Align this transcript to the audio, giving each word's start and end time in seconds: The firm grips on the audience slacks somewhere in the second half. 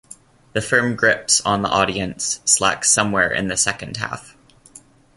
The 0.53 0.61
firm 0.63 0.95
grips 0.95 1.41
on 1.41 1.61
the 1.61 1.69
audience 1.69 2.39
slacks 2.43 2.89
somewhere 2.89 3.31
in 3.31 3.49
the 3.49 3.55
second 3.55 3.97
half. 3.97 4.35